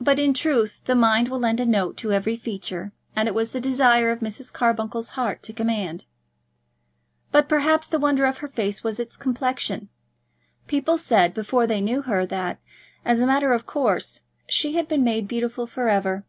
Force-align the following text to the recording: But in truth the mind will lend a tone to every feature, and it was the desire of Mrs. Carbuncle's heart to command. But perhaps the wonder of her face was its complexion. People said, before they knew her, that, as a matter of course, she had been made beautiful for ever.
But 0.00 0.18
in 0.18 0.32
truth 0.32 0.80
the 0.86 0.94
mind 0.94 1.28
will 1.28 1.38
lend 1.38 1.60
a 1.60 1.66
tone 1.70 1.94
to 1.96 2.12
every 2.12 2.34
feature, 2.34 2.92
and 3.14 3.28
it 3.28 3.34
was 3.34 3.50
the 3.50 3.60
desire 3.60 4.10
of 4.10 4.20
Mrs. 4.20 4.50
Carbuncle's 4.50 5.10
heart 5.20 5.42
to 5.42 5.52
command. 5.52 6.06
But 7.30 7.46
perhaps 7.46 7.86
the 7.86 7.98
wonder 7.98 8.24
of 8.24 8.38
her 8.38 8.48
face 8.48 8.82
was 8.82 8.98
its 8.98 9.18
complexion. 9.18 9.90
People 10.66 10.96
said, 10.96 11.34
before 11.34 11.66
they 11.66 11.82
knew 11.82 12.00
her, 12.00 12.24
that, 12.24 12.58
as 13.04 13.20
a 13.20 13.26
matter 13.26 13.52
of 13.52 13.66
course, 13.66 14.22
she 14.46 14.76
had 14.76 14.88
been 14.88 15.04
made 15.04 15.28
beautiful 15.28 15.66
for 15.66 15.90
ever. 15.90 16.24